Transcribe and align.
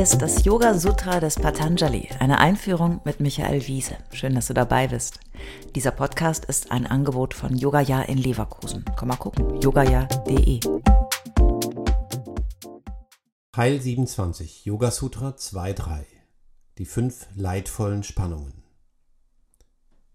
Ist 0.00 0.22
das 0.22 0.46
Yoga 0.46 0.72
Sutra 0.72 1.20
des 1.20 1.34
Patanjali, 1.34 2.08
eine 2.20 2.38
Einführung 2.38 3.02
mit 3.04 3.20
Michael 3.20 3.66
Wiese. 3.66 3.98
Schön, 4.12 4.34
dass 4.34 4.46
du 4.46 4.54
dabei 4.54 4.88
bist. 4.88 5.20
Dieser 5.74 5.90
Podcast 5.90 6.46
ist 6.46 6.72
ein 6.72 6.86
Angebot 6.86 7.34
von 7.34 7.54
Yogaya 7.54 8.00
in 8.00 8.16
Leverkusen. 8.16 8.82
Komm 8.96 9.08
mal 9.08 9.16
gucken, 9.16 9.60
yogaya.de. 9.60 10.60
Teil 13.52 13.78
27, 13.78 14.64
Yoga 14.64 14.90
Sutra 14.90 15.34
2.3. 15.36 16.06
Die 16.78 16.86
fünf 16.86 17.26
leidvollen 17.34 18.02
Spannungen. 18.02 18.64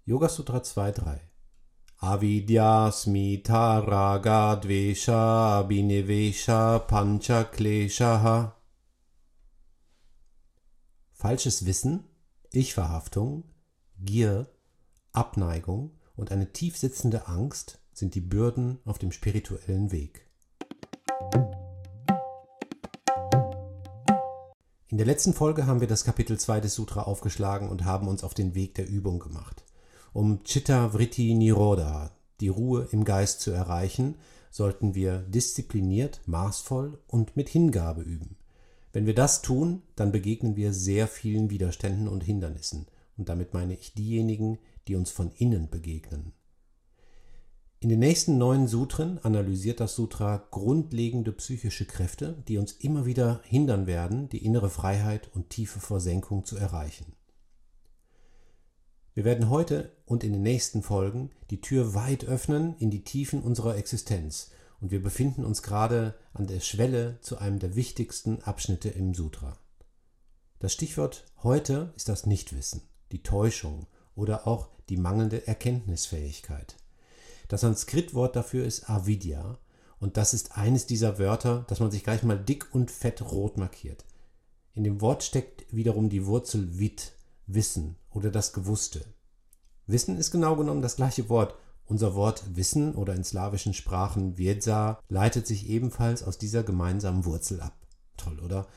Yoga 0.03 0.29
Sutra 0.29 0.61
2.3. 0.61 1.19
Avidya 1.99 2.91
smita 2.91 3.77
raga 3.81 4.55
dvesha 4.55 5.59
abhinivesha 5.59 6.79
pancha 6.79 7.43
kleshaha 7.43 8.55
Falsches 11.25 11.65
Wissen, 11.65 12.03
Ich-Verhaftung, 12.51 13.45
Gier, 13.99 14.47
Abneigung 15.11 15.89
und 16.15 16.31
eine 16.31 16.53
tief 16.53 16.77
sitzende 16.77 17.27
Angst 17.27 17.79
sind 17.93 18.13
die 18.13 18.21
Bürden 18.21 18.77
auf 18.85 18.99
dem 18.99 19.11
spirituellen 19.11 19.91
Weg. 19.91 20.27
In 24.89 24.99
der 24.99 25.07
letzten 25.07 25.33
Folge 25.33 25.65
haben 25.65 25.81
wir 25.81 25.87
das 25.87 26.03
Kapitel 26.03 26.39
2 26.39 26.61
des 26.61 26.75
Sutra 26.75 27.01
aufgeschlagen 27.01 27.69
und 27.69 27.85
haben 27.85 28.07
uns 28.07 28.23
auf 28.23 28.35
den 28.35 28.53
Weg 28.53 28.75
der 28.75 28.87
Übung 28.87 29.17
gemacht. 29.17 29.63
Um 30.13 30.43
Chitta 30.43 30.93
Vritti 30.93 31.33
Nirodha, 31.33 32.11
die 32.39 32.49
Ruhe 32.49 32.87
im 32.91 33.03
Geist 33.03 33.41
zu 33.41 33.49
erreichen, 33.49 34.19
sollten 34.51 34.93
wir 34.93 35.21
diszipliniert, 35.21 36.21
maßvoll 36.27 36.99
und 37.07 37.35
mit 37.35 37.49
Hingabe 37.49 38.03
üben. 38.03 38.37
Wenn 38.95 39.07
wir 39.07 39.13
das 39.13 39.41
tun, 39.41 39.81
dann 39.97 40.13
begegnen 40.13 40.55
wir 40.55 40.71
sehr 40.71 41.09
vielen 41.09 41.49
Widerständen 41.49 42.07
und 42.07 42.23
Hindernissen. 42.23 42.87
Und 43.17 43.27
damit 43.27 43.53
meine 43.53 43.73
ich 43.73 43.93
diejenigen, 43.93 44.57
die 44.87 44.95
uns 44.95 45.11
von 45.11 45.31
innen 45.35 45.69
begegnen. 45.69 46.31
In 47.81 47.89
den 47.89 47.99
nächsten 47.99 48.37
neun 48.37 48.69
Sutren 48.69 49.19
analysiert 49.21 49.81
das 49.81 49.97
Sutra 49.97 50.47
grundlegende 50.49 51.33
psychische 51.33 51.83
Kräfte, 51.83 52.41
die 52.47 52.57
uns 52.57 52.71
immer 52.71 53.05
wieder 53.05 53.41
hindern 53.43 53.85
werden, 53.85 54.29
die 54.29 54.45
innere 54.45 54.69
Freiheit 54.69 55.29
und 55.35 55.49
tiefe 55.49 55.81
Versenkung 55.81 56.45
zu 56.45 56.55
erreichen. 56.55 57.17
Wir 59.13 59.25
werden 59.25 59.49
heute 59.49 59.91
und 60.05 60.23
in 60.23 60.31
den 60.31 60.43
nächsten 60.43 60.81
Folgen 60.81 61.31
die 61.49 61.59
Tür 61.59 61.95
weit 61.95 62.23
öffnen 62.23 62.77
in 62.77 62.91
die 62.91 63.03
Tiefen 63.03 63.41
unserer 63.41 63.75
Existenz 63.75 64.51
und 64.85 64.91
wir 64.91 65.01
befinden 65.01 65.43
uns 65.43 65.63
gerade 65.63 66.13
an 66.33 66.45
der 66.45 66.59
Schwelle 66.59 67.17
zu 67.21 67.39
einem 67.39 67.57
der 67.57 67.75
wichtigsten 67.75 68.43
Abschnitte 68.43 68.89
im 68.89 69.15
Sutra. 69.15 69.57
Das 70.59 70.73
Stichwort 70.73 71.25
heute 71.41 71.91
ist 71.95 72.07
das 72.07 72.27
Nichtwissen, 72.27 72.83
die 73.11 73.23
Täuschung 73.23 73.87
oder 74.13 74.45
auch 74.45 74.69
die 74.89 74.97
mangelnde 74.97 75.47
Erkenntnisfähigkeit. 75.47 76.75
Das 77.47 77.61
Sanskritwort 77.61 78.35
dafür 78.35 78.63
ist 78.63 78.87
Avidya 78.87 79.57
und 79.97 80.17
das 80.17 80.35
ist 80.35 80.55
eines 80.55 80.85
dieser 80.85 81.17
Wörter, 81.17 81.65
das 81.67 81.79
man 81.79 81.89
sich 81.89 82.03
gleich 82.03 82.21
mal 82.21 82.37
dick 82.37 82.67
und 82.71 82.91
fett 82.91 83.23
rot 83.23 83.57
markiert. 83.57 84.05
In 84.75 84.83
dem 84.83 85.01
Wort 85.01 85.23
steckt 85.23 85.65
wiederum 85.75 86.09
die 86.09 86.27
Wurzel 86.27 86.77
Vid, 86.77 87.13
Wissen 87.47 87.95
oder 88.11 88.29
das 88.29 88.53
Gewusste. 88.53 89.03
Wissen 89.87 90.19
ist 90.19 90.29
genau 90.29 90.55
genommen 90.55 90.83
das 90.83 90.95
gleiche 90.95 91.27
Wort 91.27 91.55
unser 91.85 92.15
Wort 92.15 92.55
Wissen 92.55 92.95
oder 92.95 93.13
in 93.13 93.23
slawischen 93.23 93.73
Sprachen 93.73 94.37
Wiedza 94.37 94.99
leitet 95.07 95.47
sich 95.47 95.69
ebenfalls 95.69 96.23
aus 96.23 96.37
dieser 96.37 96.63
gemeinsamen 96.63 97.25
Wurzel 97.25 97.61
ab. 97.61 97.77
Toll, 98.17 98.39
oder? 98.39 98.67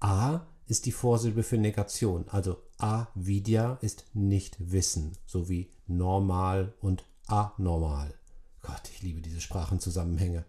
A 0.00 0.46
ist 0.66 0.86
die 0.86 0.92
Vorsilbe 0.92 1.42
für 1.42 1.58
Negation, 1.58 2.26
also 2.28 2.56
avidya 2.78 3.78
ist 3.82 4.06
nicht 4.14 4.56
Wissen, 4.72 5.12
sowie 5.26 5.70
normal 5.86 6.72
und 6.80 7.04
anormal. 7.26 8.14
Gott, 8.62 8.82
ich 8.92 9.02
liebe 9.02 9.20
diese 9.20 9.42
Sprachenzusammenhänge. 9.42 10.46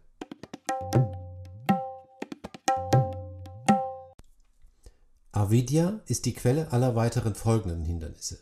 Avidya 5.33 5.99
ist 6.05 6.25
die 6.25 6.33
Quelle 6.33 6.71
aller 6.71 6.95
weiteren 6.95 7.35
folgenden 7.35 7.83
Hindernisse. 7.83 8.39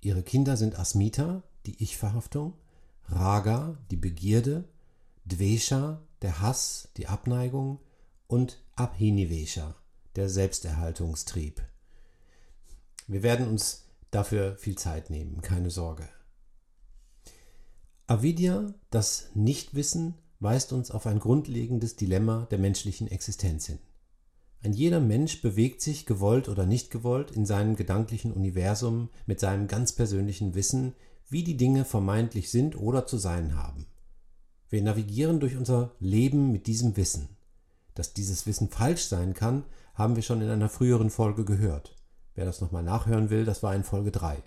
Ihre 0.00 0.24
Kinder 0.24 0.56
sind 0.56 0.76
Asmita, 0.76 1.44
die 1.64 1.80
Ich-Verhaftung, 1.80 2.54
Raga, 3.08 3.78
die 3.90 3.96
Begierde, 3.96 4.64
Dvesha, 5.24 6.02
der 6.22 6.40
Hass, 6.40 6.88
die 6.96 7.06
Abneigung 7.06 7.80
und 8.26 8.62
Abhinivesha, 8.76 9.74
der 10.16 10.28
Selbsterhaltungstrieb. 10.28 11.62
Wir 13.06 13.22
werden 13.22 13.48
uns 13.48 13.86
dafür 14.10 14.56
viel 14.56 14.76
Zeit 14.76 15.10
nehmen, 15.10 15.40
keine 15.40 15.70
Sorge. 15.70 16.08
Avidya, 18.06 18.74
das 18.90 19.28
Nichtwissen, 19.34 20.14
weist 20.40 20.72
uns 20.72 20.90
auf 20.90 21.06
ein 21.06 21.18
grundlegendes 21.18 21.96
Dilemma 21.96 22.46
der 22.50 22.58
menschlichen 22.58 23.08
Existenz 23.08 23.66
hin. 23.66 23.78
Ein 24.62 24.72
jeder 24.72 25.00
Mensch 25.00 25.40
bewegt 25.40 25.80
sich, 25.82 26.04
gewollt 26.04 26.48
oder 26.48 26.66
nicht 26.66 26.90
gewollt, 26.90 27.30
in 27.30 27.46
seinem 27.46 27.76
gedanklichen 27.76 28.32
Universum 28.32 29.08
mit 29.26 29.40
seinem 29.40 29.68
ganz 29.68 29.92
persönlichen 29.92 30.54
Wissen 30.54 30.94
wie 31.28 31.44
die 31.44 31.56
Dinge 31.56 31.84
vermeintlich 31.84 32.50
sind 32.50 32.76
oder 32.76 33.06
zu 33.06 33.18
sein 33.18 33.56
haben. 33.56 33.86
Wir 34.70 34.82
navigieren 34.82 35.40
durch 35.40 35.56
unser 35.56 35.92
Leben 35.98 36.52
mit 36.52 36.66
diesem 36.66 36.96
Wissen. 36.96 37.28
Dass 37.94 38.12
dieses 38.12 38.46
Wissen 38.46 38.68
falsch 38.68 39.06
sein 39.06 39.34
kann, 39.34 39.64
haben 39.94 40.14
wir 40.14 40.22
schon 40.22 40.40
in 40.40 40.50
einer 40.50 40.68
früheren 40.68 41.10
Folge 41.10 41.44
gehört. 41.44 41.96
Wer 42.34 42.44
das 42.44 42.60
nochmal 42.60 42.82
nachhören 42.82 43.30
will, 43.30 43.44
das 43.44 43.62
war 43.62 43.74
in 43.74 43.82
Folge 43.82 44.12
3. 44.12 44.42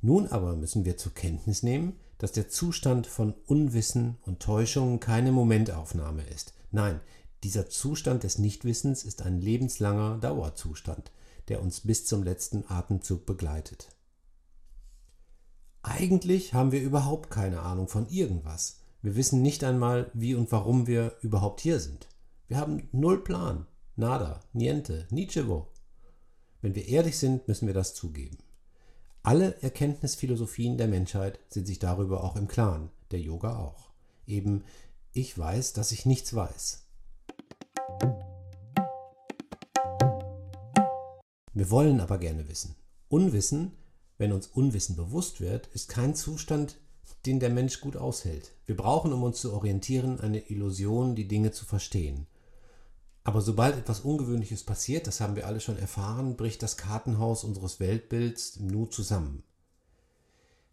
Nun 0.00 0.26
aber 0.28 0.56
müssen 0.56 0.84
wir 0.84 0.96
zur 0.96 1.12
Kenntnis 1.12 1.62
nehmen, 1.62 1.96
dass 2.18 2.32
der 2.32 2.48
Zustand 2.48 3.06
von 3.06 3.34
Unwissen 3.46 4.16
und 4.22 4.40
Täuschung 4.40 5.00
keine 5.00 5.32
Momentaufnahme 5.32 6.22
ist. 6.22 6.54
Nein, 6.70 7.00
dieser 7.42 7.68
Zustand 7.68 8.22
des 8.22 8.38
Nichtwissens 8.38 9.04
ist 9.04 9.22
ein 9.22 9.40
lebenslanger 9.40 10.18
Dauerzustand, 10.18 11.10
der 11.48 11.62
uns 11.62 11.80
bis 11.80 12.06
zum 12.06 12.22
letzten 12.22 12.64
Atemzug 12.68 13.26
begleitet. 13.26 13.88
Eigentlich 15.82 16.52
haben 16.52 16.72
wir 16.72 16.82
überhaupt 16.82 17.30
keine 17.30 17.60
Ahnung 17.60 17.88
von 17.88 18.06
irgendwas. 18.08 18.80
Wir 19.00 19.16
wissen 19.16 19.40
nicht 19.40 19.64
einmal, 19.64 20.10
wie 20.12 20.34
und 20.34 20.52
warum 20.52 20.86
wir 20.86 21.16
überhaupt 21.22 21.60
hier 21.60 21.80
sind. 21.80 22.06
Wir 22.48 22.58
haben 22.58 22.88
null 22.92 23.24
Plan. 23.24 23.66
Nada, 23.96 24.40
niente, 24.52 25.06
nichevo. 25.10 25.68
Wenn 26.60 26.74
wir 26.74 26.86
ehrlich 26.86 27.16
sind, 27.18 27.48
müssen 27.48 27.66
wir 27.66 27.74
das 27.74 27.94
zugeben. 27.94 28.36
Alle 29.22 29.60
Erkenntnisphilosophien 29.62 30.76
der 30.76 30.88
Menschheit 30.88 31.38
sind 31.48 31.66
sich 31.66 31.78
darüber 31.78 32.24
auch 32.24 32.36
im 32.36 32.48
Klaren, 32.48 32.90
der 33.10 33.20
Yoga 33.20 33.56
auch. 33.58 33.90
Eben, 34.26 34.64
ich 35.12 35.36
weiß, 35.36 35.72
dass 35.72 35.92
ich 35.92 36.04
nichts 36.04 36.34
weiß. 36.34 36.84
Wir 41.54 41.70
wollen 41.70 42.00
aber 42.00 42.18
gerne 42.18 42.48
wissen. 42.48 42.76
Unwissen 43.08 43.72
wenn 44.20 44.32
uns 44.32 44.48
Unwissen 44.48 44.96
bewusst 44.96 45.40
wird, 45.40 45.68
ist 45.68 45.88
kein 45.88 46.14
Zustand, 46.14 46.76
den 47.24 47.40
der 47.40 47.48
Mensch 47.48 47.80
gut 47.80 47.96
aushält. 47.96 48.52
Wir 48.66 48.76
brauchen, 48.76 49.14
um 49.14 49.22
uns 49.22 49.40
zu 49.40 49.50
orientieren, 49.54 50.20
eine 50.20 50.50
Illusion, 50.50 51.14
die 51.14 51.26
Dinge 51.26 51.52
zu 51.52 51.64
verstehen. 51.64 52.26
Aber 53.24 53.40
sobald 53.40 53.78
etwas 53.78 54.00
Ungewöhnliches 54.00 54.62
passiert, 54.62 55.06
das 55.06 55.22
haben 55.22 55.36
wir 55.36 55.46
alle 55.46 55.60
schon 55.60 55.78
erfahren, 55.78 56.36
bricht 56.36 56.62
das 56.62 56.76
Kartenhaus 56.76 57.44
unseres 57.44 57.80
Weltbilds 57.80 58.56
im 58.56 58.66
Nu 58.66 58.84
zusammen. 58.84 59.42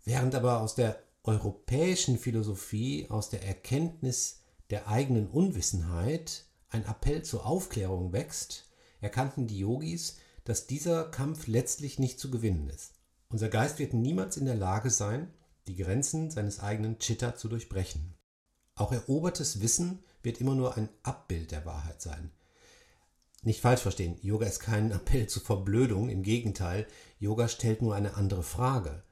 Während 0.03 0.35
aber 0.35 0.59
aus 0.59 0.75
der 0.75 1.01
europäischen 1.23 2.17
Philosophie, 2.17 3.07
aus 3.09 3.29
der 3.29 3.45
Erkenntnis 3.45 4.41
der 4.71 4.89
eigenen 4.89 5.29
Unwissenheit 5.29 6.43
ein 6.69 6.85
Appell 6.85 7.23
zur 7.23 7.45
Aufklärung 7.45 8.11
wächst, 8.11 8.65
erkannten 8.99 9.47
die 9.47 9.59
Yogis, 9.59 10.17
dass 10.43 10.67
dieser 10.67 11.05
Kampf 11.05 11.47
letztlich 11.47 11.97
nicht 11.97 12.19
zu 12.19 12.29
gewinnen 12.29 12.69
ist. 12.69 12.96
Unser 13.29 13.49
Geist 13.49 13.79
wird 13.79 13.93
niemals 13.93 14.37
in 14.37 14.45
der 14.45 14.55
Lage 14.55 14.89
sein, 14.89 15.33
die 15.67 15.75
Grenzen 15.75 16.31
seines 16.31 16.59
eigenen 16.59 16.97
Chitta 16.99 17.35
zu 17.35 17.49
durchbrechen. 17.49 18.13
Auch 18.75 18.91
erobertes 18.91 19.61
Wissen 19.61 20.03
wird 20.23 20.39
immer 20.39 20.55
nur 20.55 20.77
ein 20.77 20.89
Abbild 21.03 21.51
der 21.51 21.65
Wahrheit 21.65 22.01
sein. 22.01 22.31
Nicht 23.43 23.61
falsch 23.61 23.81
verstehen, 23.81 24.17
Yoga 24.21 24.45
ist 24.45 24.59
kein 24.59 24.91
Appell 24.93 25.27
zur 25.27 25.41
Verblödung, 25.41 26.09
im 26.09 26.23
Gegenteil, 26.23 26.87
Yoga 27.19 27.47
stellt 27.47 27.81
nur 27.81 27.95
eine 27.95 28.15
andere 28.15 28.43
Frage. 28.43 29.03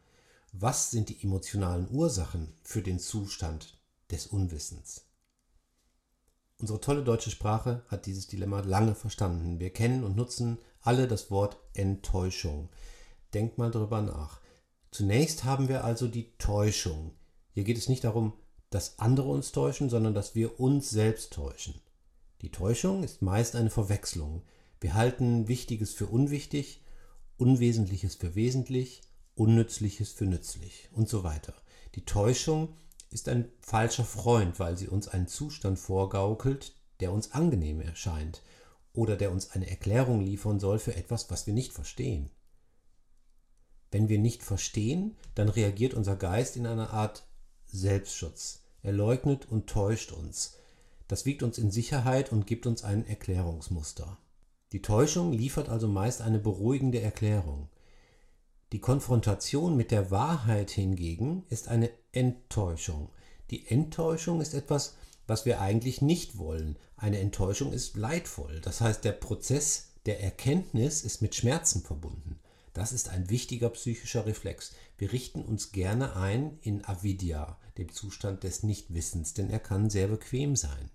Was 0.53 0.91
sind 0.91 1.09
die 1.09 1.21
emotionalen 1.21 1.89
Ursachen 1.91 2.53
für 2.63 2.81
den 2.81 2.99
Zustand 2.99 3.77
des 4.11 4.27
Unwissens? 4.27 5.05
Unsere 6.57 6.79
tolle 6.79 7.03
deutsche 7.03 7.31
Sprache 7.31 7.83
hat 7.89 8.05
dieses 8.05 8.27
Dilemma 8.27 8.61
lange 8.61 8.95
verstanden. 8.95 9.59
Wir 9.59 9.71
kennen 9.71 10.05
und 10.05 10.15
nutzen 10.15 10.57
alle 10.79 11.09
das 11.09 11.29
Wort 11.29 11.57
Enttäuschung. 11.73 12.69
Denk 13.35 13.57
mal 13.57 13.69
drüber 13.69 14.01
nach. 14.01 14.39
Zunächst 14.91 15.43
haben 15.43 15.67
wir 15.67 15.83
also 15.83 16.07
die 16.07 16.37
Täuschung. 16.37 17.11
Hier 17.51 17.65
geht 17.65 17.77
es 17.77 17.89
nicht 17.89 18.05
darum, 18.05 18.31
dass 18.69 18.97
andere 18.97 19.27
uns 19.27 19.51
täuschen, 19.51 19.89
sondern 19.89 20.13
dass 20.13 20.35
wir 20.35 20.57
uns 20.61 20.89
selbst 20.89 21.33
täuschen. 21.33 21.75
Die 22.41 22.49
Täuschung 22.49 23.03
ist 23.03 23.21
meist 23.21 23.57
eine 23.57 23.69
Verwechslung. 23.69 24.43
Wir 24.79 24.93
halten 24.93 25.49
Wichtiges 25.49 25.93
für 25.93 26.07
unwichtig, 26.07 26.81
Unwesentliches 27.35 28.15
für 28.15 28.35
wesentlich, 28.35 29.01
Unnützliches 29.35 30.13
für 30.13 30.25
nützlich 30.25 30.87
und 30.93 31.09
so 31.09 31.25
weiter. 31.25 31.55
Die 31.95 32.05
Täuschung 32.05 32.77
ist 33.11 33.27
ein 33.27 33.51
falscher 33.59 34.05
Freund, 34.05 34.59
weil 34.61 34.77
sie 34.77 34.87
uns 34.87 35.09
einen 35.09 35.27
Zustand 35.27 35.77
vorgaukelt, 35.77 36.73
der 37.01 37.11
uns 37.11 37.33
angenehm 37.33 37.81
erscheint 37.81 38.43
oder 38.93 39.17
der 39.17 39.33
uns 39.33 39.51
eine 39.51 39.69
Erklärung 39.69 40.21
liefern 40.21 40.61
soll 40.61 40.79
für 40.79 40.95
etwas, 40.95 41.29
was 41.29 41.47
wir 41.47 41.53
nicht 41.53 41.73
verstehen. 41.73 42.29
Wenn 43.91 44.09
wir 44.09 44.19
nicht 44.19 44.43
verstehen, 44.43 45.15
dann 45.35 45.49
reagiert 45.49 45.93
unser 45.93 46.15
Geist 46.15 46.57
in 46.57 46.67
einer 46.67 46.91
Art 46.91 47.25
Selbstschutz. 47.65 48.63
Er 48.81 48.93
leugnet 48.93 49.47
und 49.49 49.67
täuscht 49.67 50.11
uns. 50.11 50.57
Das 51.07 51.25
wiegt 51.25 51.43
uns 51.43 51.57
in 51.57 51.71
Sicherheit 51.71 52.31
und 52.31 52.47
gibt 52.47 52.65
uns 52.65 52.83
ein 52.83 53.05
Erklärungsmuster. 53.07 54.17
Die 54.71 54.81
Täuschung 54.81 55.31
liefert 55.31 55.69
also 55.69 55.87
meist 55.87 56.21
eine 56.21 56.39
beruhigende 56.39 57.01
Erklärung. 57.01 57.69
Die 58.71 58.79
Konfrontation 58.79 59.77
mit 59.77 59.91
der 59.91 60.11
Wahrheit 60.11 60.71
hingegen 60.71 61.45
ist 61.49 61.67
eine 61.67 61.89
Enttäuschung. 62.11 63.09
Die 63.51 63.67
Enttäuschung 63.67 64.41
ist 64.41 64.53
etwas, 64.53 64.95
was 65.27 65.45
wir 65.45 65.61
eigentlich 65.61 66.01
nicht 66.01 66.37
wollen. 66.37 66.77
Eine 66.97 67.19
Enttäuschung 67.19 67.73
ist 67.73 67.95
leidvoll. 67.95 68.59
Das 68.61 68.81
heißt, 68.81 69.03
der 69.03 69.11
Prozess 69.11 69.91
der 70.05 70.21
Erkenntnis 70.21 71.03
ist 71.03 71.21
mit 71.21 71.35
Schmerzen 71.35 71.81
verbunden. 71.81 72.39
Das 72.75 72.91
ist 72.91 73.07
ein 73.07 73.29
wichtiger 73.29 73.69
psychischer 73.69 74.25
Reflex. 74.25 74.73
Wir 74.97 75.13
richten 75.13 75.41
uns 75.41 75.71
gerne 75.71 76.17
ein 76.17 76.59
in 76.61 76.83
Avidya, 76.83 77.57
dem 77.77 77.89
Zustand 77.89 78.43
des 78.43 78.63
Nichtwissens, 78.63 79.33
denn 79.33 79.49
er 79.49 79.59
kann 79.59 79.89
sehr 79.89 80.09
bequem 80.09 80.57
sein. 80.57 80.89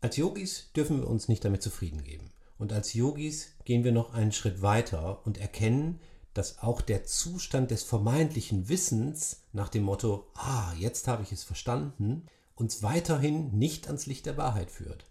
Als 0.00 0.16
Yogis 0.16 0.72
dürfen 0.74 0.98
wir 0.98 1.06
uns 1.06 1.28
nicht 1.28 1.44
damit 1.44 1.62
zufrieden 1.62 2.02
geben. 2.02 2.32
Und 2.58 2.72
als 2.72 2.92
Yogis 2.92 3.52
gehen 3.64 3.84
wir 3.84 3.92
noch 3.92 4.14
einen 4.14 4.32
Schritt 4.32 4.60
weiter 4.60 5.24
und 5.24 5.38
erkennen, 5.38 6.00
dass 6.34 6.58
auch 6.58 6.80
der 6.80 7.04
Zustand 7.04 7.70
des 7.70 7.84
vermeintlichen 7.84 8.68
Wissens 8.68 9.42
nach 9.52 9.68
dem 9.68 9.84
Motto, 9.84 10.26
ah, 10.34 10.72
jetzt 10.76 11.06
habe 11.06 11.22
ich 11.22 11.30
es 11.30 11.44
verstanden, 11.44 12.26
uns 12.56 12.82
weiterhin 12.82 13.56
nicht 13.56 13.86
ans 13.86 14.06
Licht 14.06 14.26
der 14.26 14.36
Wahrheit 14.36 14.72
führt, 14.72 15.06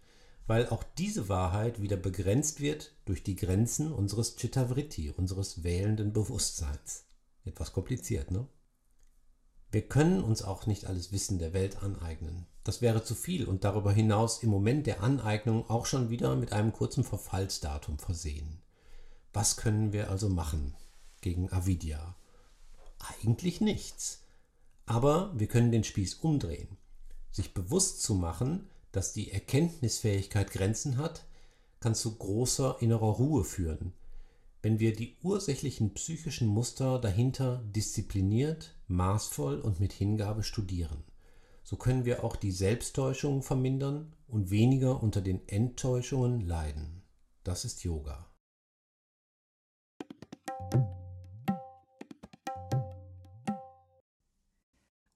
weil 0.47 0.67
auch 0.69 0.83
diese 0.97 1.29
Wahrheit 1.29 1.81
wieder 1.81 1.97
begrenzt 1.97 2.59
wird 2.59 2.91
durch 3.05 3.23
die 3.23 3.35
Grenzen 3.35 3.91
unseres 3.91 4.35
Chittavritti, 4.35 5.11
unseres 5.11 5.63
wählenden 5.63 6.13
Bewusstseins. 6.13 7.05
Etwas 7.45 7.73
kompliziert, 7.73 8.31
ne? 8.31 8.47
Wir 9.71 9.81
können 9.81 10.23
uns 10.23 10.43
auch 10.43 10.67
nicht 10.67 10.85
alles 10.85 11.11
Wissen 11.11 11.39
der 11.39 11.53
Welt 11.53 11.81
aneignen. 11.81 12.45
Das 12.63 12.81
wäre 12.81 13.03
zu 13.03 13.15
viel 13.15 13.45
und 13.45 13.63
darüber 13.63 13.91
hinaus 13.91 14.43
im 14.43 14.49
Moment 14.49 14.85
der 14.85 15.01
Aneignung 15.01 15.69
auch 15.69 15.87
schon 15.87 16.09
wieder 16.09 16.35
mit 16.35 16.53
einem 16.53 16.71
kurzen 16.73 17.03
Verfallsdatum 17.03 17.97
versehen. 17.97 18.61
Was 19.33 19.57
können 19.57 19.91
wir 19.91 20.11
also 20.11 20.29
machen? 20.29 20.75
gegen 21.23 21.51
Avidya? 21.51 22.15
Eigentlich 22.99 23.61
nichts. 23.61 24.21
Aber 24.85 25.31
wir 25.33 25.47
können 25.47 25.71
den 25.71 25.83
Spieß 25.83 26.15
umdrehen. 26.15 26.77
Sich 27.31 27.55
bewusst 27.55 28.03
zu 28.03 28.13
machen, 28.13 28.69
dass 28.93 29.11
die 29.11 29.31
Erkenntnisfähigkeit 29.31 30.51
Grenzen 30.51 30.97
hat, 30.97 31.25
kann 31.81 31.95
zu 31.95 32.15
großer 32.15 32.77
innerer 32.79 33.17
Ruhe 33.17 33.43
führen, 33.43 33.91
wenn 34.61 34.79
wir 34.79 34.95
die 34.95 35.17
ursächlichen 35.21 35.93
psychischen 35.93 36.47
Muster 36.47 36.99
dahinter 36.99 37.61
diszipliniert, 37.75 38.77
maßvoll 38.87 39.59
und 39.59 39.81
mit 39.81 39.91
Hingabe 39.91 40.43
studieren. 40.43 41.03
So 41.63 41.75
können 41.75 42.05
wir 42.05 42.23
auch 42.23 42.37
die 42.37 42.51
Selbsttäuschungen 42.51 43.41
vermindern 43.41 44.13
und 44.27 44.51
weniger 44.51 45.03
unter 45.03 45.21
den 45.21 45.45
Enttäuschungen 45.49 46.39
leiden. 46.39 47.01
Das 47.43 47.65
ist 47.65 47.83
Yoga. 47.83 48.32